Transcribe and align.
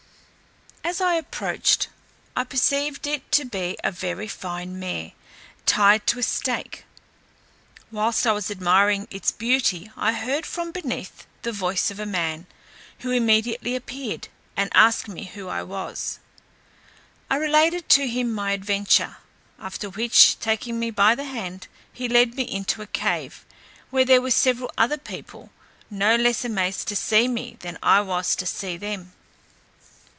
As 0.83 0.99
I 0.99 1.13
approached, 1.13 1.87
I 2.35 2.43
perceived 2.43 3.07
it 3.07 3.31
to 3.33 3.45
be 3.45 3.77
a 3.81 3.91
very 3.93 4.27
fine 4.27 4.77
mare, 4.77 5.13
tied 5.65 6.05
to 6.07 6.19
a 6.19 6.23
stake. 6.23 6.83
Whilst 7.91 8.27
I 8.27 8.33
was 8.33 8.51
admiring 8.51 9.07
its 9.09 9.31
beauty, 9.31 9.89
I 9.95 10.11
heard 10.11 10.45
from 10.45 10.71
beneath 10.71 11.25
the 11.43 11.53
voice 11.53 11.91
of 11.91 11.99
a 11.99 12.05
man, 12.05 12.45
who 12.99 13.11
immediately 13.11 13.73
appeared, 13.73 14.27
and 14.57 14.69
asked 14.75 15.07
me 15.07 15.25
who 15.25 15.47
I 15.47 15.63
was? 15.63 16.19
I 17.29 17.37
related 17.37 17.87
to 17.89 18.07
him 18.07 18.33
my 18.33 18.51
adventure, 18.51 19.17
after 19.59 19.87
which, 19.89 20.39
taking 20.39 20.77
me 20.77 20.89
by 20.91 21.15
the 21.15 21.23
hand, 21.25 21.67
he 21.93 22.09
led 22.09 22.35
me 22.35 22.43
into 22.43 22.81
a 22.81 22.87
cave, 22.87 23.45
where 23.91 24.03
there 24.03 24.21
were 24.21 24.31
several 24.31 24.71
other 24.77 24.97
people, 24.97 25.51
no 25.89 26.17
less 26.17 26.43
amazed 26.43 26.89
to 26.89 26.97
see 26.97 27.29
me 27.29 27.55
than 27.61 27.77
I 27.81 28.01
was 28.01 28.35
to 28.35 28.45
see 28.45 28.75
them. 28.75 29.13